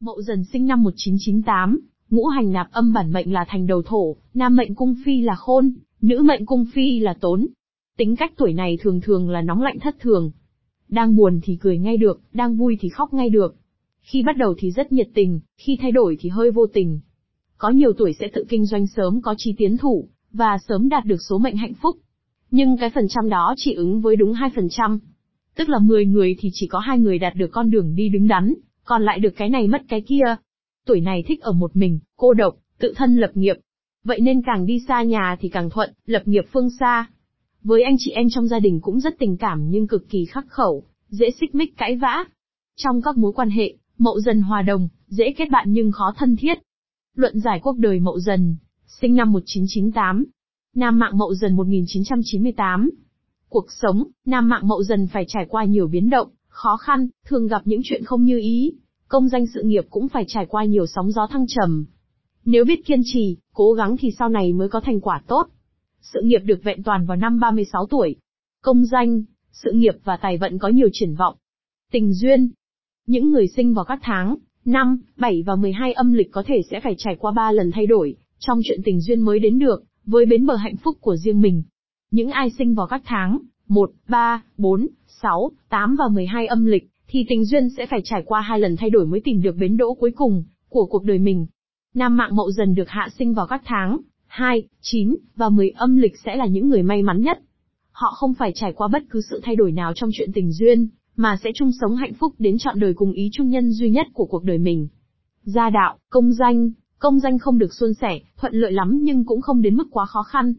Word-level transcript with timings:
Mậu 0.00 0.22
dần 0.22 0.44
sinh 0.44 0.66
năm 0.66 0.82
1998, 0.82 1.80
ngũ 2.10 2.26
hành 2.26 2.52
nạp 2.52 2.70
âm 2.70 2.92
bản 2.92 3.12
mệnh 3.12 3.32
là 3.32 3.44
thành 3.48 3.66
đầu 3.66 3.82
thổ, 3.82 4.16
nam 4.34 4.56
mệnh 4.56 4.74
cung 4.74 4.94
phi 5.04 5.20
là 5.20 5.34
khôn, 5.34 5.74
nữ 6.00 6.22
mệnh 6.22 6.46
cung 6.46 6.64
phi 6.74 7.00
là 7.00 7.14
tốn. 7.20 7.46
Tính 7.96 8.16
cách 8.16 8.32
tuổi 8.36 8.52
này 8.52 8.78
thường 8.80 9.00
thường 9.00 9.30
là 9.30 9.42
nóng 9.42 9.62
lạnh 9.62 9.78
thất 9.80 9.96
thường. 10.00 10.30
Đang 10.88 11.16
buồn 11.16 11.40
thì 11.42 11.56
cười 11.56 11.78
ngay 11.78 11.96
được, 11.96 12.20
đang 12.32 12.56
vui 12.56 12.76
thì 12.80 12.88
khóc 12.88 13.14
ngay 13.14 13.30
được. 13.30 13.56
Khi 14.00 14.22
bắt 14.22 14.36
đầu 14.36 14.54
thì 14.58 14.70
rất 14.70 14.92
nhiệt 14.92 15.08
tình, 15.14 15.40
khi 15.56 15.78
thay 15.80 15.92
đổi 15.92 16.16
thì 16.20 16.28
hơi 16.28 16.50
vô 16.50 16.66
tình. 16.66 17.00
Có 17.58 17.70
nhiều 17.70 17.92
tuổi 17.92 18.12
sẽ 18.20 18.28
tự 18.34 18.44
kinh 18.48 18.66
doanh 18.66 18.86
sớm 18.86 19.22
có 19.22 19.34
chi 19.38 19.54
tiến 19.58 19.76
thủ, 19.76 20.08
và 20.32 20.58
sớm 20.68 20.88
đạt 20.88 21.04
được 21.04 21.22
số 21.28 21.38
mệnh 21.38 21.56
hạnh 21.56 21.74
phúc. 21.82 21.96
Nhưng 22.50 22.76
cái 22.76 22.90
phần 22.90 23.08
trăm 23.08 23.28
đó 23.28 23.54
chỉ 23.56 23.74
ứng 23.74 24.00
với 24.00 24.16
đúng 24.16 24.32
2%. 24.32 24.98
Tức 25.56 25.68
là 25.68 25.78
10 25.78 26.06
người 26.06 26.36
thì 26.38 26.50
chỉ 26.52 26.66
có 26.66 26.78
hai 26.78 26.98
người 26.98 27.18
đạt 27.18 27.34
được 27.34 27.48
con 27.52 27.70
đường 27.70 27.94
đi 27.94 28.08
đứng 28.08 28.28
đắn, 28.28 28.54
còn 28.86 29.02
lại 29.02 29.18
được 29.18 29.34
cái 29.36 29.48
này 29.48 29.68
mất 29.68 29.82
cái 29.88 30.00
kia. 30.00 30.36
Tuổi 30.86 31.00
này 31.00 31.24
thích 31.26 31.40
ở 31.40 31.52
một 31.52 31.76
mình, 31.76 31.98
cô 32.16 32.34
độc, 32.34 32.56
tự 32.78 32.92
thân 32.96 33.16
lập 33.16 33.30
nghiệp. 33.34 33.56
Vậy 34.04 34.20
nên 34.20 34.42
càng 34.42 34.66
đi 34.66 34.80
xa 34.88 35.02
nhà 35.02 35.36
thì 35.40 35.48
càng 35.48 35.70
thuận, 35.70 35.92
lập 36.06 36.22
nghiệp 36.24 36.44
phương 36.52 36.70
xa. 36.80 37.06
Với 37.62 37.82
anh 37.82 37.96
chị 37.98 38.10
em 38.10 38.26
trong 38.30 38.46
gia 38.46 38.58
đình 38.58 38.80
cũng 38.80 39.00
rất 39.00 39.14
tình 39.18 39.36
cảm 39.36 39.70
nhưng 39.70 39.86
cực 39.86 40.08
kỳ 40.08 40.24
khắc 40.24 40.46
khẩu, 40.48 40.84
dễ 41.08 41.30
xích 41.40 41.54
mích 41.54 41.76
cãi 41.76 41.96
vã. 41.96 42.24
Trong 42.76 43.02
các 43.02 43.16
mối 43.16 43.32
quan 43.32 43.50
hệ, 43.50 43.74
mậu 43.98 44.20
dần 44.20 44.40
hòa 44.40 44.62
đồng, 44.62 44.88
dễ 45.06 45.32
kết 45.36 45.50
bạn 45.50 45.66
nhưng 45.72 45.92
khó 45.92 46.14
thân 46.16 46.36
thiết. 46.36 46.58
Luận 47.16 47.40
giải 47.40 47.60
quốc 47.62 47.76
đời 47.78 48.00
mậu 48.00 48.20
dần, 48.20 48.56
sinh 48.86 49.14
năm 49.14 49.32
1998. 49.32 50.24
Nam 50.74 50.98
mạng 50.98 51.18
mậu 51.18 51.34
dần 51.34 51.56
1998. 51.56 52.90
Cuộc 53.48 53.66
sống, 53.72 54.04
nam 54.26 54.48
mạng 54.48 54.68
mậu 54.68 54.82
dần 54.82 55.06
phải 55.06 55.24
trải 55.28 55.46
qua 55.48 55.64
nhiều 55.64 55.88
biến 55.88 56.10
động, 56.10 56.28
khó 56.56 56.76
khăn, 56.76 57.08
thường 57.26 57.46
gặp 57.46 57.62
những 57.64 57.80
chuyện 57.84 58.04
không 58.04 58.24
như 58.24 58.38
ý. 58.38 58.72
Công 59.08 59.28
danh 59.28 59.46
sự 59.46 59.62
nghiệp 59.62 59.84
cũng 59.90 60.08
phải 60.08 60.24
trải 60.28 60.46
qua 60.46 60.64
nhiều 60.64 60.86
sóng 60.86 61.10
gió 61.10 61.26
thăng 61.26 61.46
trầm. 61.48 61.86
Nếu 62.44 62.64
biết 62.64 62.86
kiên 62.86 63.00
trì, 63.04 63.36
cố 63.54 63.72
gắng 63.72 63.96
thì 63.96 64.10
sau 64.18 64.28
này 64.28 64.52
mới 64.52 64.68
có 64.68 64.80
thành 64.80 65.00
quả 65.00 65.22
tốt. 65.26 65.48
Sự 66.00 66.20
nghiệp 66.24 66.38
được 66.38 66.60
vẹn 66.64 66.82
toàn 66.82 67.06
vào 67.06 67.16
năm 67.16 67.40
36 67.40 67.86
tuổi. 67.86 68.16
Công 68.62 68.84
danh, 68.84 69.22
sự 69.52 69.72
nghiệp 69.72 69.94
và 70.04 70.16
tài 70.16 70.38
vận 70.38 70.58
có 70.58 70.68
nhiều 70.68 70.88
triển 70.92 71.14
vọng. 71.14 71.36
Tình 71.92 72.12
duyên. 72.12 72.50
Những 73.06 73.30
người 73.30 73.48
sinh 73.48 73.74
vào 73.74 73.84
các 73.84 73.98
tháng, 74.02 74.36
5, 74.64 75.00
7 75.16 75.42
và 75.46 75.56
12 75.56 75.92
âm 75.92 76.12
lịch 76.12 76.32
có 76.32 76.42
thể 76.46 76.62
sẽ 76.70 76.80
phải 76.80 76.94
trải 76.98 77.16
qua 77.16 77.32
3 77.32 77.52
lần 77.52 77.70
thay 77.74 77.86
đổi, 77.86 78.16
trong 78.38 78.60
chuyện 78.64 78.80
tình 78.84 79.00
duyên 79.00 79.20
mới 79.20 79.38
đến 79.38 79.58
được, 79.58 79.84
với 80.06 80.26
bến 80.26 80.46
bờ 80.46 80.56
hạnh 80.56 80.76
phúc 80.76 80.96
của 81.00 81.16
riêng 81.16 81.40
mình. 81.40 81.62
Những 82.10 82.30
ai 82.30 82.50
sinh 82.58 82.74
vào 82.74 82.86
các 82.86 83.02
tháng 83.04 83.38
1, 83.68 83.90
3, 84.08 84.42
4, 84.56 84.86
6, 85.22 85.50
8 85.68 85.96
và 85.98 86.04
12 86.08 86.46
âm 86.46 86.64
lịch, 86.64 86.88
thì 87.08 87.24
tình 87.28 87.44
duyên 87.44 87.68
sẽ 87.76 87.86
phải 87.86 88.00
trải 88.04 88.22
qua 88.26 88.40
hai 88.40 88.60
lần 88.60 88.76
thay 88.76 88.90
đổi 88.90 89.06
mới 89.06 89.20
tìm 89.20 89.42
được 89.42 89.56
bến 89.56 89.76
đỗ 89.76 89.94
cuối 89.94 90.10
cùng 90.16 90.44
của 90.68 90.86
cuộc 90.86 91.04
đời 91.04 91.18
mình. 91.18 91.46
Nam 91.94 92.16
mạng 92.16 92.36
mậu 92.36 92.50
dần 92.50 92.74
được 92.74 92.88
hạ 92.88 93.08
sinh 93.18 93.34
vào 93.34 93.46
các 93.46 93.62
tháng 93.64 93.98
2, 94.26 94.62
9 94.80 95.16
và 95.36 95.48
10 95.48 95.70
âm 95.70 95.96
lịch 95.96 96.14
sẽ 96.24 96.36
là 96.36 96.46
những 96.46 96.68
người 96.68 96.82
may 96.82 97.02
mắn 97.02 97.22
nhất. 97.22 97.38
Họ 97.92 98.12
không 98.16 98.34
phải 98.34 98.52
trải 98.54 98.72
qua 98.72 98.88
bất 98.88 99.02
cứ 99.10 99.20
sự 99.30 99.40
thay 99.44 99.56
đổi 99.56 99.72
nào 99.72 99.92
trong 99.94 100.10
chuyện 100.12 100.32
tình 100.34 100.52
duyên, 100.52 100.88
mà 101.16 101.36
sẽ 101.44 101.50
chung 101.54 101.70
sống 101.80 101.96
hạnh 101.96 102.14
phúc 102.14 102.34
đến 102.38 102.58
trọn 102.58 102.80
đời 102.80 102.94
cùng 102.94 103.12
ý 103.12 103.28
chung 103.32 103.50
nhân 103.50 103.72
duy 103.72 103.90
nhất 103.90 104.06
của 104.14 104.26
cuộc 104.26 104.44
đời 104.44 104.58
mình. 104.58 104.88
Gia 105.42 105.70
đạo, 105.70 105.98
công 106.10 106.32
danh, 106.32 106.70
công 106.98 107.20
danh 107.20 107.38
không 107.38 107.58
được 107.58 107.74
suôn 107.74 107.94
sẻ, 107.94 108.18
thuận 108.36 108.54
lợi 108.54 108.72
lắm 108.72 108.98
nhưng 109.02 109.24
cũng 109.24 109.40
không 109.40 109.62
đến 109.62 109.76
mức 109.76 109.88
quá 109.90 110.06
khó 110.06 110.22
khăn. 110.22 110.54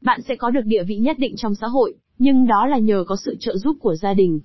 Bạn 0.00 0.20
sẽ 0.28 0.36
có 0.36 0.50
được 0.50 0.64
địa 0.64 0.84
vị 0.84 0.96
nhất 0.96 1.18
định 1.18 1.36
trong 1.36 1.54
xã 1.54 1.66
hội, 1.66 1.94
nhưng 2.18 2.46
đó 2.46 2.66
là 2.66 2.78
nhờ 2.78 3.04
có 3.06 3.16
sự 3.24 3.36
trợ 3.40 3.56
giúp 3.56 3.76
của 3.80 3.94
gia 3.94 4.14
đình. 4.14 4.40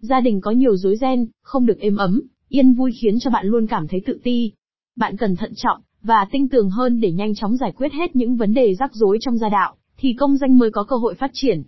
Gia 0.00 0.20
đình 0.20 0.40
có 0.40 0.50
nhiều 0.50 0.76
rối 0.76 0.96
ren, 0.96 1.26
không 1.42 1.66
được 1.66 1.78
êm 1.80 1.96
ấm, 1.96 2.20
yên 2.48 2.72
vui 2.72 2.92
khiến 3.00 3.18
cho 3.20 3.30
bạn 3.30 3.46
luôn 3.46 3.66
cảm 3.66 3.88
thấy 3.88 4.02
tự 4.06 4.20
ti. 4.22 4.52
Bạn 4.96 5.16
cần 5.16 5.36
thận 5.36 5.52
trọng, 5.56 5.80
và 6.02 6.26
tinh 6.30 6.48
tường 6.48 6.70
hơn 6.70 7.00
để 7.00 7.12
nhanh 7.12 7.34
chóng 7.34 7.56
giải 7.56 7.72
quyết 7.72 7.92
hết 7.92 8.16
những 8.16 8.36
vấn 8.36 8.54
đề 8.54 8.74
rắc 8.74 8.94
rối 8.94 9.18
trong 9.20 9.38
gia 9.38 9.48
đạo, 9.48 9.74
thì 9.96 10.12
công 10.12 10.36
danh 10.36 10.58
mới 10.58 10.70
có 10.70 10.84
cơ 10.84 10.96
hội 10.96 11.14
phát 11.14 11.30
triển. 11.34 11.62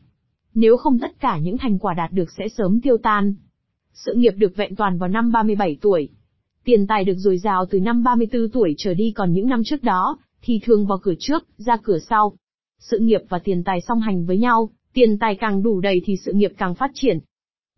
Nếu 0.54 0.76
không 0.76 0.98
tất 0.98 1.20
cả 1.20 1.38
những 1.38 1.58
thành 1.58 1.78
quả 1.78 1.94
đạt 1.94 2.12
được 2.12 2.30
sẽ 2.38 2.48
sớm 2.48 2.80
tiêu 2.80 2.96
tan. 3.02 3.34
Sự 3.92 4.14
nghiệp 4.14 4.32
được 4.36 4.56
vẹn 4.56 4.76
toàn 4.76 4.98
vào 4.98 5.08
năm 5.08 5.32
37 5.32 5.78
tuổi. 5.80 6.08
Tiền 6.64 6.86
tài 6.86 7.04
được 7.04 7.16
dồi 7.16 7.38
dào 7.38 7.66
từ 7.66 7.80
năm 7.80 8.02
34 8.02 8.48
tuổi 8.48 8.74
trở 8.78 8.94
đi 8.94 9.12
còn 9.16 9.32
những 9.32 9.48
năm 9.48 9.64
trước 9.64 9.82
đó, 9.82 10.18
thì 10.42 10.60
thường 10.62 10.86
vào 10.86 10.98
cửa 11.02 11.14
trước, 11.18 11.46
ra 11.56 11.76
cửa 11.82 11.98
sau. 11.98 12.32
Sự 12.78 12.98
nghiệp 12.98 13.20
và 13.28 13.38
tiền 13.38 13.64
tài 13.64 13.80
song 13.80 14.00
hành 14.00 14.26
với 14.26 14.38
nhau, 14.38 14.70
tiền 14.92 15.18
tài 15.18 15.34
càng 15.34 15.62
đủ 15.62 15.80
đầy 15.80 16.02
thì 16.04 16.16
sự 16.16 16.32
nghiệp 16.32 16.52
càng 16.58 16.74
phát 16.74 16.90
triển. 16.94 17.18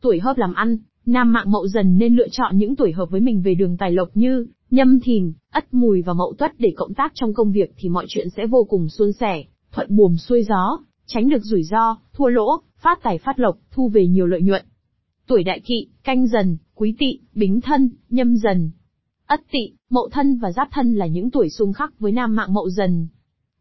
Tuổi 0.03 0.21
hợp 0.21 0.39
làm 0.39 0.55
ăn, 0.55 0.79
nam 1.07 1.33
mạng 1.33 1.51
mậu 1.51 1.67
dần 1.67 1.99
nên 1.99 2.17
lựa 2.17 2.29
chọn 2.29 2.59
những 2.59 2.77
tuổi 2.77 2.93
hợp 2.93 3.11
với 3.11 3.21
mình 3.21 3.43
về 3.43 3.55
đường 3.55 3.77
tài 3.77 3.93
lộc 3.93 4.09
như 4.15 4.47
nhâm 4.71 5.01
thìn, 5.01 5.33
ất 5.51 5.75
mùi 5.75 6.03
và 6.03 6.13
mậu 6.13 6.35
tuất 6.39 6.53
để 6.59 6.73
cộng 6.77 6.95
tác 6.95 7.13
trong 7.15 7.35
công 7.35 7.53
việc 7.53 7.73
thì 7.77 7.89
mọi 7.89 8.05
chuyện 8.09 8.31
sẽ 8.37 8.47
vô 8.47 8.67
cùng 8.69 8.89
suôn 8.89 9.13
sẻ, 9.13 9.45
thuận 9.73 9.97
buồm 9.97 10.17
xuôi 10.17 10.43
gió, 10.43 10.79
tránh 11.07 11.29
được 11.29 11.43
rủi 11.43 11.63
ro, 11.63 11.97
thua 12.13 12.29
lỗ, 12.29 12.61
phát 12.79 12.99
tài 13.03 13.19
phát 13.19 13.39
lộc, 13.39 13.59
thu 13.71 13.89
về 13.89 14.07
nhiều 14.07 14.27
lợi 14.27 14.43
nhuận. 14.43 14.65
Tuổi 15.27 15.45
đại 15.45 15.61
kỵ, 15.61 15.87
canh 16.05 16.27
dần, 16.27 16.57
quý 16.75 16.95
tỵ, 16.99 17.19
bính 17.35 17.61
thân, 17.61 17.91
nhâm 18.11 18.37
dần. 18.37 18.71
Ất 19.27 19.41
tỵ, 19.51 19.73
mậu 19.91 20.09
thân 20.13 20.39
và 20.39 20.53
giáp 20.53 20.69
thân 20.71 20.95
là 20.95 21.07
những 21.07 21.31
tuổi 21.31 21.51
xung 21.51 21.73
khắc 21.73 22.01
với 22.01 22.13
nam 22.13 22.37
mạng 22.37 22.55
mậu 22.55 22.71
dần. 22.71 23.09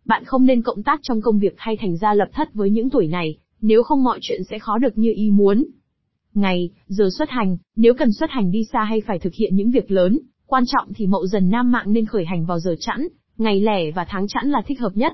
Bạn 0.05 0.23
không 0.25 0.45
nên 0.45 0.61
cộng 0.61 0.83
tác 0.83 0.99
trong 1.03 1.21
công 1.21 1.39
việc 1.39 1.53
hay 1.57 1.77
thành 1.77 1.97
ra 1.97 2.13
lập 2.13 2.29
thất 2.33 2.53
với 2.53 2.69
những 2.69 2.89
tuổi 2.89 3.07
này, 3.07 3.37
nếu 3.63 3.83
không 3.83 4.03
mọi 4.03 4.19
chuyện 4.21 4.43
sẽ 4.43 4.59
khó 4.59 4.77
được 4.77 4.97
như 4.97 5.13
ý 5.15 5.29
muốn. 5.31 5.63
Ngày, 6.33 6.69
giờ 6.87 7.09
xuất 7.17 7.29
hành, 7.29 7.57
nếu 7.75 7.93
cần 7.93 8.11
xuất 8.11 8.29
hành 8.29 8.51
đi 8.51 8.63
xa 8.73 8.83
hay 8.83 9.01
phải 9.07 9.19
thực 9.19 9.33
hiện 9.33 9.55
những 9.55 9.71
việc 9.71 9.91
lớn, 9.91 10.19
quan 10.45 10.63
trọng 10.67 10.93
thì 10.93 11.07
mậu 11.07 11.27
dần 11.27 11.49
nam 11.49 11.71
mạng 11.71 11.93
nên 11.93 12.05
khởi 12.05 12.25
hành 12.25 12.45
vào 12.45 12.59
giờ 12.59 12.75
chẵn, 12.79 13.07
ngày 13.37 13.61
lẻ 13.61 13.91
và 13.91 14.05
tháng 14.09 14.27
chẵn 14.27 14.49
là 14.49 14.61
thích 14.67 14.79
hợp 14.79 14.91
nhất. 14.95 15.13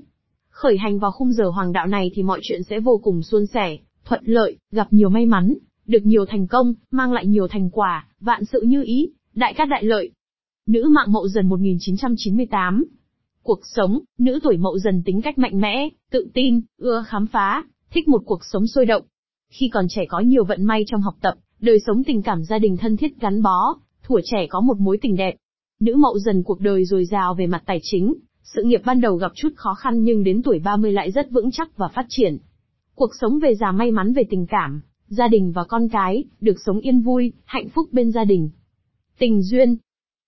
Khởi 0.49 0.77
hành 0.77 0.99
vào 0.99 1.11
khung 1.11 1.31
giờ 1.31 1.49
hoàng 1.49 1.73
đạo 1.73 1.87
này 1.87 2.11
thì 2.13 2.23
mọi 2.23 2.39
chuyện 2.43 2.63
sẽ 2.63 2.79
vô 2.79 2.99
cùng 3.03 3.23
suôn 3.23 3.45
sẻ, 3.45 3.77
thuận 4.05 4.23
lợi, 4.25 4.57
gặp 4.71 4.87
nhiều 4.91 5.09
may 5.09 5.25
mắn, 5.25 5.53
được 5.85 6.05
nhiều 6.05 6.25
thành 6.25 6.47
công, 6.47 6.73
mang 6.91 7.13
lại 7.13 7.27
nhiều 7.27 7.47
thành 7.47 7.69
quả, 7.69 8.07
vạn 8.19 8.45
sự 8.45 8.61
như 8.61 8.83
ý, 8.83 9.11
đại 9.33 9.53
cát 9.53 9.67
đại 9.69 9.83
lợi. 9.83 10.11
Nữ 10.67 10.89
mạng 10.91 11.11
mậu 11.11 11.27
dần 11.27 11.49
1998 11.49 12.85
Cuộc 13.43 13.59
sống, 13.63 13.99
nữ 14.17 14.39
tuổi 14.43 14.57
mậu 14.57 14.79
dần 14.79 15.03
tính 15.05 15.21
cách 15.21 15.37
mạnh 15.37 15.61
mẽ, 15.61 15.89
tự 16.11 16.27
tin, 16.33 16.61
ưa 16.77 17.03
khám 17.07 17.27
phá, 17.27 17.63
thích 17.91 18.07
một 18.07 18.21
cuộc 18.25 18.45
sống 18.45 18.67
sôi 18.67 18.85
động. 18.85 19.03
Khi 19.49 19.69
còn 19.73 19.85
trẻ 19.89 20.05
có 20.09 20.19
nhiều 20.19 20.43
vận 20.43 20.63
may 20.63 20.83
trong 20.87 21.01
học 21.01 21.15
tập, 21.21 21.33
đời 21.59 21.79
sống 21.87 22.03
tình 22.03 22.21
cảm 22.21 22.43
gia 22.43 22.59
đình 22.59 22.77
thân 22.77 22.97
thiết 22.97 23.19
gắn 23.19 23.41
bó, 23.41 23.77
thuở 24.03 24.19
trẻ 24.23 24.47
có 24.49 24.61
một 24.61 24.77
mối 24.77 24.97
tình 25.01 25.15
đẹp. 25.15 25.35
Nữ 25.79 25.95
mậu 25.95 26.19
dần 26.19 26.43
cuộc 26.43 26.59
đời 26.59 26.85
dồi 26.85 27.05
dào 27.05 27.33
về 27.33 27.47
mặt 27.47 27.63
tài 27.65 27.79
chính, 27.81 28.13
sự 28.43 28.63
nghiệp 28.63 28.81
ban 28.85 29.01
đầu 29.01 29.15
gặp 29.15 29.31
chút 29.35 29.49
khó 29.55 29.73
khăn 29.73 30.03
nhưng 30.03 30.23
đến 30.23 30.41
tuổi 30.43 30.59
30 30.59 30.91
lại 30.91 31.11
rất 31.11 31.31
vững 31.31 31.51
chắc 31.51 31.77
và 31.77 31.87
phát 31.87 32.05
triển. 32.09 32.37
Cuộc 32.95 33.09
sống 33.21 33.39
về 33.39 33.55
già 33.55 33.71
may 33.71 33.91
mắn 33.91 34.13
về 34.13 34.23
tình 34.29 34.45
cảm, 34.45 34.81
gia 35.07 35.27
đình 35.27 35.51
và 35.51 35.63
con 35.63 35.89
cái, 35.89 36.23
được 36.41 36.55
sống 36.65 36.79
yên 36.79 37.01
vui, 37.01 37.33
hạnh 37.45 37.69
phúc 37.69 37.89
bên 37.91 38.11
gia 38.11 38.23
đình. 38.23 38.49
Tình 39.19 39.41
duyên 39.41 39.77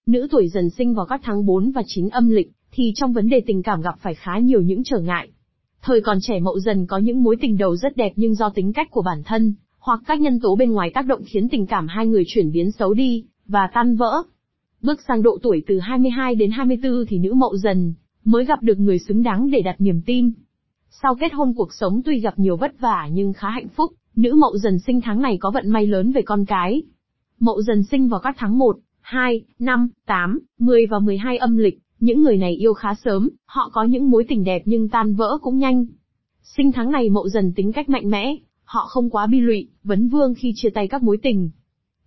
Nữ 0.07 0.27
tuổi 0.31 0.47
dần 0.47 0.69
sinh 0.69 0.93
vào 0.93 1.05
các 1.05 1.21
tháng 1.23 1.45
4 1.45 1.71
và 1.71 1.83
9 1.85 2.09
âm 2.09 2.29
lịch, 2.29 2.51
thì 2.71 2.91
trong 2.95 3.13
vấn 3.13 3.29
đề 3.29 3.41
tình 3.45 3.63
cảm 3.63 3.81
gặp 3.81 3.95
phải 3.99 4.15
khá 4.15 4.37
nhiều 4.37 4.61
những 4.61 4.83
trở 4.83 4.99
ngại. 4.99 5.29
Thời 5.81 6.01
còn 6.01 6.17
trẻ 6.21 6.39
mậu 6.39 6.59
dần 6.59 6.85
có 6.87 6.97
những 6.97 7.23
mối 7.23 7.35
tình 7.41 7.57
đầu 7.57 7.75
rất 7.75 7.97
đẹp 7.97 8.13
nhưng 8.15 8.35
do 8.35 8.49
tính 8.49 8.73
cách 8.73 8.87
của 8.91 9.01
bản 9.01 9.23
thân, 9.25 9.53
hoặc 9.79 10.01
các 10.07 10.21
nhân 10.21 10.39
tố 10.39 10.55
bên 10.55 10.71
ngoài 10.71 10.91
tác 10.93 11.05
động 11.05 11.21
khiến 11.25 11.49
tình 11.49 11.67
cảm 11.67 11.87
hai 11.87 12.07
người 12.07 12.23
chuyển 12.27 12.51
biến 12.51 12.71
xấu 12.71 12.93
đi, 12.93 13.25
và 13.47 13.69
tan 13.73 13.95
vỡ. 13.95 14.23
Bước 14.81 14.99
sang 15.07 15.21
độ 15.21 15.37
tuổi 15.41 15.63
từ 15.67 15.79
22 15.79 16.35
đến 16.35 16.51
24 16.51 17.05
thì 17.07 17.17
nữ 17.17 17.33
mậu 17.33 17.57
dần, 17.57 17.93
mới 18.23 18.45
gặp 18.45 18.63
được 18.63 18.79
người 18.79 18.99
xứng 18.99 19.23
đáng 19.23 19.49
để 19.51 19.61
đặt 19.61 19.75
niềm 19.79 20.01
tin. 20.05 20.31
Sau 20.89 21.15
kết 21.15 21.33
hôn 21.33 21.53
cuộc 21.55 21.73
sống 21.73 22.01
tuy 22.05 22.19
gặp 22.19 22.39
nhiều 22.39 22.57
vất 22.57 22.79
vả 22.79 23.09
nhưng 23.11 23.33
khá 23.33 23.49
hạnh 23.49 23.67
phúc, 23.67 23.91
nữ 24.15 24.33
mậu 24.33 24.57
dần 24.57 24.79
sinh 24.79 25.01
tháng 25.01 25.21
này 25.21 25.37
có 25.37 25.51
vận 25.51 25.69
may 25.69 25.87
lớn 25.87 26.11
về 26.11 26.21
con 26.21 26.45
cái. 26.45 26.81
Mậu 27.39 27.61
dần 27.61 27.83
sinh 27.83 28.07
vào 28.07 28.19
các 28.19 28.35
tháng 28.39 28.57
1, 28.57 28.77
2, 29.01 29.41
5, 29.59 29.89
8, 30.05 30.39
10 30.59 30.85
và 30.85 30.99
12 30.99 31.37
âm 31.37 31.57
lịch, 31.57 31.79
những 32.01 32.21
người 32.21 32.37
này 32.37 32.55
yêu 32.55 32.73
khá 32.73 32.93
sớm, 33.03 33.29
họ 33.45 33.69
có 33.73 33.83
những 33.83 34.09
mối 34.09 34.25
tình 34.29 34.43
đẹp 34.43 34.61
nhưng 34.65 34.89
tan 34.89 35.13
vỡ 35.13 35.37
cũng 35.41 35.57
nhanh. 35.57 35.85
Sinh 36.43 36.71
tháng 36.71 36.91
này 36.91 37.09
mậu 37.09 37.29
dần 37.29 37.53
tính 37.55 37.71
cách 37.71 37.89
mạnh 37.89 38.09
mẽ, 38.09 38.35
họ 38.63 38.85
không 38.89 39.09
quá 39.09 39.27
bi 39.27 39.39
lụy, 39.39 39.67
vấn 39.83 40.07
vương 40.07 40.33
khi 40.33 40.53
chia 40.55 40.69
tay 40.69 40.87
các 40.87 41.03
mối 41.03 41.17
tình. 41.17 41.49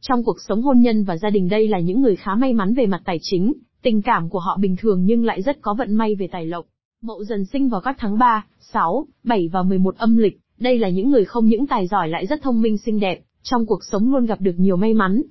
Trong 0.01 0.25
cuộc 0.25 0.37
sống 0.49 0.63
hôn 0.63 0.81
nhân 0.81 1.05
và 1.05 1.17
gia 1.17 1.31
đình 1.31 1.49
đây 1.49 1.69
là 1.69 1.79
những 1.79 2.03
người 2.03 2.17
khá 2.17 2.35
may 2.35 2.53
mắn 2.53 2.75
về 2.75 2.87
mặt 2.87 3.03
tài 3.05 3.19
chính, 3.23 3.53
tình 3.83 4.03
cảm 4.03 4.29
của 4.29 4.39
họ 4.39 4.59
bình 4.61 4.77
thường 4.77 5.05
nhưng 5.05 5.25
lại 5.25 5.43
rất 5.43 5.63
có 5.63 5.75
vận 5.75 5.95
may 5.95 6.15
về 6.15 6.29
tài 6.33 6.47
lộc. 6.47 6.67
Mậu 7.03 7.25
dần 7.25 7.45
sinh 7.45 7.69
vào 7.69 7.81
các 7.81 7.97
tháng 7.99 8.19
3, 8.19 8.47
6, 8.61 9.07
7 9.25 9.49
và 9.49 9.63
11 9.63 9.97
âm 9.97 10.17
lịch, 10.17 10.41
đây 10.59 10.79
là 10.79 10.89
những 10.89 11.11
người 11.11 11.25
không 11.25 11.47
những 11.47 11.67
tài 11.67 11.87
giỏi 11.87 12.09
lại 12.09 12.27
rất 12.27 12.43
thông 12.43 12.63
minh 12.63 12.79
xinh 12.79 13.01
đẹp, 13.01 13.23
trong 13.43 13.67
cuộc 13.67 13.85
sống 13.91 14.13
luôn 14.13 14.27
gặp 14.27 14.41
được 14.41 14.55
nhiều 14.57 14.77
may 14.77 14.95
mắn. 14.95 15.23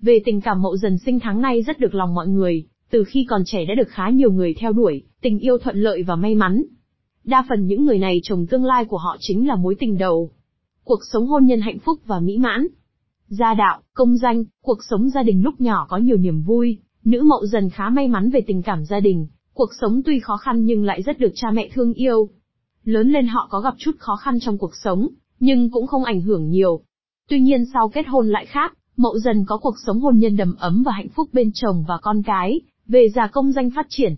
Về 0.00 0.20
tình 0.24 0.40
cảm 0.40 0.62
mậu 0.62 0.76
dần 0.76 0.98
sinh 0.98 1.20
tháng 1.20 1.40
này 1.40 1.62
rất 1.62 1.78
được 1.78 1.94
lòng 1.94 2.14
mọi 2.14 2.28
người, 2.28 2.66
từ 2.90 3.04
khi 3.04 3.26
còn 3.28 3.42
trẻ 3.46 3.64
đã 3.64 3.74
được 3.74 3.88
khá 3.88 4.10
nhiều 4.10 4.32
người 4.32 4.54
theo 4.54 4.72
đuổi, 4.72 5.02
tình 5.20 5.38
yêu 5.38 5.58
thuận 5.58 5.76
lợi 5.76 6.02
và 6.02 6.16
may 6.16 6.34
mắn. 6.34 6.62
Đa 7.24 7.44
phần 7.48 7.66
những 7.66 7.84
người 7.84 7.98
này 7.98 8.20
chồng 8.22 8.46
tương 8.46 8.64
lai 8.64 8.84
của 8.84 8.98
họ 8.98 9.16
chính 9.20 9.48
là 9.48 9.56
mối 9.56 9.74
tình 9.78 9.98
đầu. 9.98 10.30
Cuộc 10.84 11.00
sống 11.12 11.26
hôn 11.26 11.46
nhân 11.46 11.60
hạnh 11.60 11.78
phúc 11.78 12.00
và 12.06 12.20
mỹ 12.20 12.38
mãn. 12.38 12.66
Gia 13.28 13.54
đạo, 13.54 13.80
công 13.94 14.16
danh, 14.16 14.44
cuộc 14.62 14.78
sống 14.90 15.10
gia 15.10 15.22
đình 15.22 15.42
lúc 15.42 15.60
nhỏ 15.60 15.86
có 15.88 15.96
nhiều 15.96 16.16
niềm 16.16 16.42
vui, 16.42 16.78
Nữ 17.04 17.22
mậu 17.22 17.46
dần 17.46 17.70
khá 17.70 17.88
may 17.90 18.08
mắn 18.08 18.30
về 18.30 18.40
tình 18.46 18.62
cảm 18.62 18.84
gia 18.84 19.00
đình, 19.00 19.26
cuộc 19.54 19.70
sống 19.80 20.02
tuy 20.02 20.20
khó 20.20 20.36
khăn 20.36 20.64
nhưng 20.64 20.84
lại 20.84 21.02
rất 21.02 21.18
được 21.18 21.32
cha 21.34 21.50
mẹ 21.50 21.68
thương 21.74 21.92
yêu. 21.92 22.28
Lớn 22.84 23.08
lên 23.08 23.26
họ 23.26 23.48
có 23.50 23.60
gặp 23.60 23.74
chút 23.78 23.92
khó 23.98 24.16
khăn 24.16 24.40
trong 24.40 24.58
cuộc 24.58 24.76
sống, 24.84 25.08
nhưng 25.40 25.70
cũng 25.70 25.86
không 25.86 26.04
ảnh 26.04 26.20
hưởng 26.20 26.50
nhiều. 26.50 26.80
Tuy 27.28 27.40
nhiên 27.40 27.64
sau 27.72 27.88
kết 27.88 28.06
hôn 28.08 28.28
lại 28.28 28.46
khác, 28.46 28.74
mậu 28.96 29.18
dần 29.18 29.44
có 29.44 29.58
cuộc 29.58 29.74
sống 29.86 30.00
hôn 30.00 30.18
nhân 30.18 30.36
đầm 30.36 30.54
ấm 30.58 30.82
và 30.82 30.92
hạnh 30.92 31.08
phúc 31.08 31.28
bên 31.32 31.50
chồng 31.54 31.84
và 31.88 31.98
con 32.02 32.22
cái, 32.22 32.60
về 32.90 33.08
già 33.08 33.26
công 33.26 33.52
danh 33.52 33.70
phát 33.70 33.86
triển. 33.88 34.14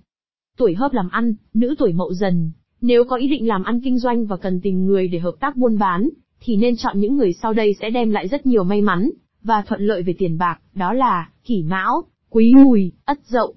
Tuổi 0.57 0.75
hợp 0.75 0.93
làm 0.93 1.09
ăn, 1.09 1.35
nữ 1.55 1.75
tuổi 1.79 1.93
mậu 1.93 2.13
dần, 2.13 2.51
nếu 2.81 3.05
có 3.05 3.17
ý 3.17 3.29
định 3.29 3.49
làm 3.49 3.63
ăn 3.63 3.81
kinh 3.81 3.99
doanh 3.99 4.27
và 4.27 4.37
cần 4.37 4.61
tìm 4.61 4.85
người 4.85 5.09
để 5.09 5.19
hợp 5.19 5.35
tác 5.41 5.57
buôn 5.57 5.79
bán, 5.79 6.09
thì 6.41 6.57
nên 6.57 6.77
chọn 6.77 7.01
những 7.01 7.17
người 7.17 7.33
sau 7.33 7.53
đây 7.53 7.75
sẽ 7.81 7.91
đem 7.91 8.11
lại 8.11 8.29
rất 8.29 8.47
nhiều 8.47 8.65
may 8.65 8.81
mắn, 8.81 9.11
và 9.43 9.63
thuận 9.63 9.81
lợi 9.81 10.03
về 10.03 10.15
tiền 10.19 10.39
bạc, 10.39 10.61
đó 10.75 10.93
là, 10.93 11.31
kỷ 11.45 11.63
mão, 11.63 12.05
quý 12.31 12.55
mùi, 12.55 12.93
ất 13.05 13.19
dậu. 13.27 13.55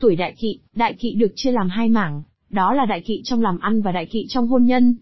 Tuổi 0.00 0.16
đại 0.16 0.34
kỵ, 0.38 0.60
đại 0.74 0.94
kỵ 0.94 1.14
được 1.14 1.32
chia 1.34 1.52
làm 1.52 1.68
hai 1.68 1.88
mảng, 1.88 2.22
đó 2.50 2.74
là 2.74 2.86
đại 2.86 3.00
kỵ 3.00 3.20
trong 3.24 3.42
làm 3.42 3.58
ăn 3.58 3.82
và 3.82 3.92
đại 3.92 4.06
kỵ 4.06 4.26
trong 4.28 4.46
hôn 4.46 4.64
nhân. 4.64 4.96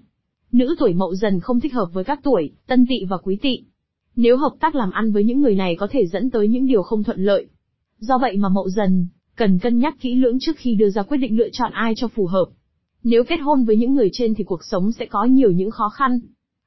Nữ 0.53 0.75
tuổi 0.79 0.95
mậu 0.95 1.15
dần 1.15 1.41
không 1.41 1.61
thích 1.61 1.75
hợp 1.75 1.89
với 1.93 2.05
các 2.05 2.21
tuổi, 2.23 2.53
tân 2.67 2.87
tỵ 2.89 3.05
và 3.05 3.17
quý 3.17 3.39
tỵ. 3.43 3.63
Nếu 4.17 4.37
hợp 4.37 4.53
tác 4.61 4.75
làm 4.75 4.91
ăn 4.91 5.13
với 5.13 5.25
những 5.25 5.41
người 5.41 5.55
này 5.55 5.77
có 5.77 5.89
thể 5.91 6.07
dẫn 6.07 6.31
tới 6.31 6.49
những 6.49 6.67
điều 6.67 6.83
không 6.83 7.05
thuận 7.05 7.25
lợi. 7.25 7.47
Do 7.99 8.19
vậy 8.19 8.37
mà 8.37 8.49
mậu 8.49 8.69
dần, 8.69 9.09
cần 9.39 9.59
cân 9.59 9.79
nhắc 9.79 9.97
kỹ 10.01 10.15
lưỡng 10.15 10.39
trước 10.41 10.57
khi 10.57 10.75
đưa 10.75 10.91
ra 10.91 11.03
quyết 11.03 11.19
định 11.19 11.37
lựa 11.37 11.49
chọn 11.53 11.73
ai 11.73 11.93
cho 11.97 12.09
phù 12.09 12.27
hợp. 12.27 12.47
Nếu 13.05 13.25
kết 13.25 13.37
hôn 13.37 13.65
với 13.65 13.77
những 13.77 13.95
người 13.95 14.09
trên 14.13 14.35
thì 14.35 14.45
cuộc 14.45 14.65
sống 14.65 14.93
sẽ 14.93 15.07
có 15.07 15.25
nhiều 15.25 15.51
những 15.51 15.71
khó 15.71 15.89
khăn. 15.89 16.21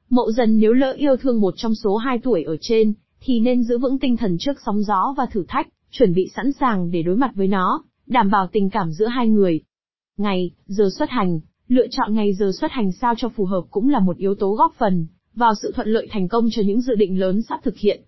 Mậu 0.09 0.31
dần 0.31 0.59
nếu 0.59 0.73
lỡ 0.73 0.91
yêu 0.91 1.15
thương 1.17 1.41
một 1.41 1.53
trong 1.57 1.75
số 1.75 1.97
hai 1.97 2.19
tuổi 2.23 2.43
ở 2.43 2.57
trên, 2.61 2.93
thì 3.21 3.39
nên 3.39 3.63
giữ 3.63 3.77
vững 3.77 3.99
tinh 3.99 4.17
thần 4.17 4.37
trước 4.39 4.57
sóng 4.65 4.83
gió 4.83 5.13
và 5.17 5.25
thử 5.31 5.45
thách, 5.47 5.67
chuẩn 5.91 6.13
bị 6.13 6.29
sẵn 6.35 6.51
sàng 6.51 6.91
để 6.91 7.03
đối 7.03 7.15
mặt 7.15 7.31
với 7.35 7.47
nó, 7.47 7.83
đảm 8.07 8.31
bảo 8.31 8.47
tình 8.51 8.69
cảm 8.69 8.91
giữa 8.91 9.07
hai 9.07 9.27
người. 9.27 9.61
Ngày, 10.17 10.51
giờ 10.65 10.89
xuất 10.97 11.09
hành, 11.09 11.39
lựa 11.67 11.87
chọn 11.91 12.13
ngày 12.13 12.33
giờ 12.33 12.51
xuất 12.59 12.71
hành 12.71 12.91
sao 12.91 13.13
cho 13.17 13.29
phù 13.29 13.45
hợp 13.45 13.61
cũng 13.71 13.89
là 13.89 13.99
một 13.99 14.17
yếu 14.17 14.35
tố 14.35 14.53
góp 14.53 14.73
phần 14.77 15.07
vào 15.35 15.53
sự 15.61 15.71
thuận 15.75 15.87
lợi 15.87 16.07
thành 16.11 16.27
công 16.27 16.47
cho 16.51 16.61
những 16.65 16.81
dự 16.81 16.95
định 16.95 17.19
lớn 17.19 17.41
sắp 17.41 17.59
thực 17.63 17.77
hiện. 17.77 18.01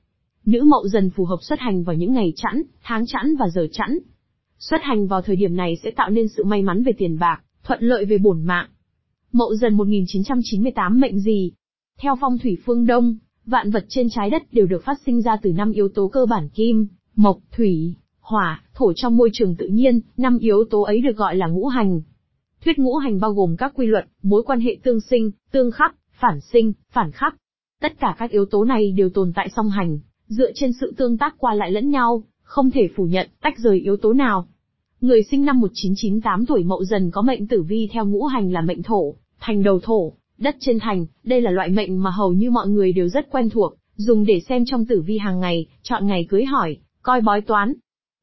Nữ 0.46 0.64
mậu 0.64 0.88
dần 0.88 1.10
phù 1.10 1.26
hợp 1.26 1.38
xuất 1.42 1.60
hành 1.60 1.84
vào 1.84 1.96
những 1.96 2.14
ngày 2.14 2.34
chẵn, 2.36 2.62
tháng 2.84 3.06
chẵn 3.06 3.36
và 3.36 3.46
giờ 3.54 3.68
chẵn. 3.72 4.00
Xuất 4.70 4.82
hành 4.84 5.08
vào 5.08 5.22
thời 5.22 5.36
điểm 5.36 5.56
này 5.56 5.76
sẽ 5.84 5.92
tạo 5.92 6.10
nên 6.10 6.28
sự 6.28 6.44
may 6.44 6.62
mắn 6.62 6.84
về 6.84 6.92
tiền 6.98 7.20
bạc, 7.20 7.42
thuận 7.64 7.84
lợi 7.84 8.06
về 8.06 8.18
bổn 8.18 8.44
mạng. 8.44 8.70
Mậu 9.32 9.56
dần 9.56 9.74
1998 9.74 11.00
mệnh 11.00 11.20
gì? 11.20 11.52
Theo 12.00 12.16
phong 12.22 12.38
thủy 12.38 12.58
phương 12.66 12.86
Đông, 12.86 13.18
vạn 13.46 13.72
vật 13.72 13.86
trên 13.90 14.08
trái 14.10 14.30
đất 14.30 14.44
đều 14.52 14.66
được 14.66 14.84
phát 14.86 14.98
sinh 15.06 15.22
ra 15.22 15.38
từ 15.42 15.54
năm 15.54 15.72
yếu 15.72 15.90
tố 15.90 16.08
cơ 16.08 16.26
bản 16.26 16.50
kim, 16.50 16.88
mộc, 17.16 17.38
thủy, 17.52 17.96
hỏa, 18.20 18.64
thổ 18.74 18.94
trong 18.94 19.18
môi 19.18 19.30
trường 19.34 19.56
tự 19.56 19.68
nhiên, 19.68 20.02
năm 20.18 20.38
yếu 20.38 20.64
tố 20.70 20.82
ấy 20.82 21.02
được 21.02 21.18
gọi 21.18 21.36
là 21.36 21.48
ngũ 21.48 21.68
hành. 21.68 22.02
Thuyết 22.66 22.80
ngũ 22.80 22.96
hành 22.96 23.20
bao 23.20 23.34
gồm 23.34 23.56
các 23.58 23.72
quy 23.76 23.86
luật, 23.86 24.06
mối 24.22 24.44
quan 24.44 24.60
hệ 24.60 24.78
tương 24.84 25.02
sinh, 25.02 25.32
tương 25.52 25.72
khắc, 25.72 25.96
phản 26.12 26.42
sinh, 26.42 26.74
phản 26.92 27.12
khắc. 27.12 27.36
Tất 27.82 28.00
cả 28.00 28.16
các 28.20 28.32
yếu 28.32 28.46
tố 28.46 28.64
này 28.64 28.92
đều 28.92 29.10
tồn 29.10 29.34
tại 29.36 29.50
song 29.56 29.70
hành, 29.70 30.00
dựa 30.28 30.52
trên 30.56 30.74
sự 30.74 30.94
tương 30.98 31.18
tác 31.18 31.36
qua 31.38 31.54
lại 31.54 31.72
lẫn 31.72 31.90
nhau, 31.90 32.24
không 32.44 32.72
thể 32.72 32.90
phủ 32.96 33.06
nhận, 33.06 33.30
tách 33.42 33.58
rời 33.58 33.80
yếu 33.80 33.98
tố 33.98 34.14
nào. 34.14 34.48
Người 35.04 35.24
sinh 35.24 35.46
năm 35.46 35.62
1998 35.62 36.46
tuổi 36.46 36.64
mậu 36.64 36.84
dần 36.84 37.12
có 37.12 37.22
mệnh 37.22 37.48
tử 37.48 37.64
vi 37.64 37.90
theo 37.92 38.06
ngũ 38.06 38.26
hành 38.26 38.52
là 38.52 38.62
mệnh 38.62 38.84
thổ, 38.84 39.16
thành 39.40 39.64
đầu 39.64 39.80
thổ, 39.80 40.14
đất 40.38 40.56
trên 40.60 40.80
thành, 40.80 41.06
đây 41.24 41.42
là 41.42 41.52
loại 41.52 41.70
mệnh 41.70 42.04
mà 42.04 42.10
hầu 42.10 42.34
như 42.34 42.52
mọi 42.52 42.68
người 42.68 42.94
đều 42.94 43.08
rất 43.08 43.32
quen 43.32 43.50
thuộc, 43.50 43.74
dùng 43.96 44.26
để 44.26 44.40
xem 44.40 44.66
trong 44.66 44.86
tử 44.86 45.02
vi 45.02 45.18
hàng 45.18 45.40
ngày, 45.40 45.66
chọn 45.82 46.08
ngày 46.08 46.26
cưới 46.30 46.46
hỏi, 46.46 46.78
coi 47.02 47.22
bói 47.22 47.42
toán. 47.42 47.74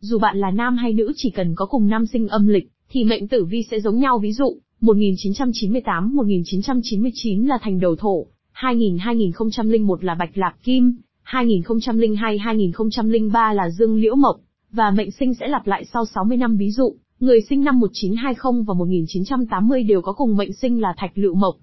Dù 0.01 0.19
bạn 0.19 0.39
là 0.39 0.51
nam 0.51 0.77
hay 0.77 0.93
nữ 0.93 1.13
chỉ 1.17 1.31
cần 1.31 1.55
có 1.55 1.67
cùng 1.67 1.89
năm 1.89 2.07
sinh 2.07 2.29
âm 2.29 2.49
lịch, 2.49 2.71
thì 2.91 3.05
mệnh 3.05 3.29
tử 3.29 3.45
vi 3.45 3.63
sẽ 3.71 3.81
giống 3.81 3.99
nhau. 3.99 4.19
Ví 4.19 4.33
dụ, 4.33 4.57
1998-1999 4.81 7.47
là 7.47 7.59
thành 7.63 7.81
đầu 7.81 7.97
thổ, 7.97 8.27
2000-2001 8.55 9.97
là 10.01 10.15
bạch 10.15 10.39
lạc 10.39 10.55
kim, 10.63 10.97
2002-2003 11.25 13.55
là 13.55 13.71
dương 13.71 14.01
liễu 14.01 14.15
mộc, 14.15 14.41
và 14.73 14.91
mệnh 14.91 15.11
sinh 15.11 15.35
sẽ 15.35 15.49
lặp 15.49 15.67
lại 15.67 15.85
sau 15.85 16.05
60 16.07 16.37
năm 16.37 16.57
ví 16.57 16.71
dụ, 16.71 16.95
người 17.21 17.41
sinh 17.41 17.65
năm 17.65 17.81
1920 17.81 18.65
và 18.67 18.75
1980 18.75 19.83
đều 19.83 20.03
có 20.03 20.13
cùng 20.13 20.37
mệnh 20.37 20.53
sinh 20.53 20.81
là 20.81 20.95
thạch 20.97 21.19
lựu 21.19 21.35
mộc. 21.35 21.57